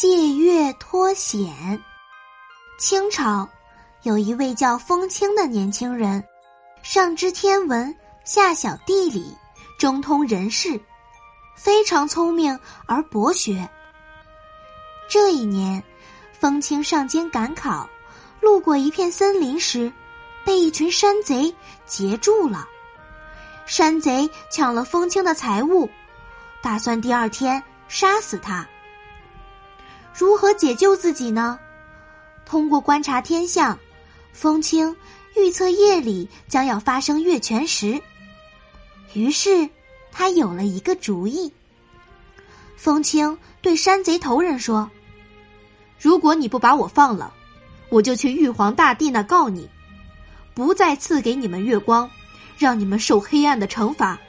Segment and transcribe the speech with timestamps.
[0.00, 1.52] 借月脱险。
[2.78, 3.46] 清朝
[4.00, 6.24] 有一位叫风清的年轻人，
[6.82, 7.94] 上知天文，
[8.24, 9.36] 下晓地理，
[9.78, 10.80] 中通人事，
[11.54, 13.68] 非常聪明而博学。
[15.06, 15.84] 这一年，
[16.32, 17.86] 风清上京赶考，
[18.40, 19.92] 路过一片森林时，
[20.46, 22.66] 被一群山贼截住了。
[23.66, 25.86] 山贼抢了风清的财物，
[26.62, 28.66] 打算第二天杀死他。
[30.20, 31.58] 如何解救自己呢？
[32.44, 33.78] 通过观察天象，
[34.34, 34.94] 风清
[35.34, 37.98] 预测夜里将要发生月全食。
[39.14, 39.66] 于是
[40.12, 41.50] 他有了一个主意。
[42.76, 44.90] 风清对山贼头人说
[45.98, 47.32] ：“如果你不把我放了，
[47.88, 49.66] 我就去玉皇大帝那告你，
[50.52, 52.10] 不再赐给你们月光，
[52.58, 54.20] 让你们受黑暗的惩罚。”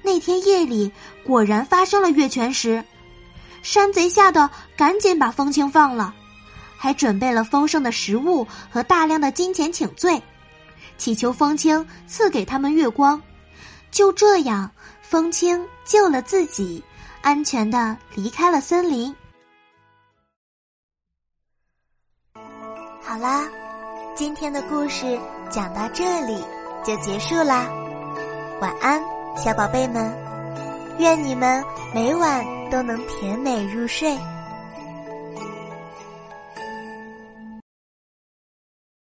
[0.00, 0.90] 那天夜里
[1.22, 2.82] 果然发生了月全食。
[3.66, 6.14] 山贼吓得赶紧把风清放了，
[6.76, 10.22] 还准备了丰盛的食物和大量的金钱请罪，
[10.96, 13.20] 祈求风清赐给他们月光。
[13.90, 14.70] 就这样，
[15.02, 16.80] 风清救了自己，
[17.22, 19.12] 安全的离开了森林。
[23.02, 23.48] 好啦，
[24.14, 25.18] 今天的故事
[25.50, 26.40] 讲到这里
[26.84, 27.68] 就结束啦，
[28.60, 29.02] 晚安，
[29.36, 30.16] 小宝贝们，
[31.00, 31.64] 愿你们
[31.96, 32.56] 每晚。
[32.70, 34.16] 都能甜美入睡。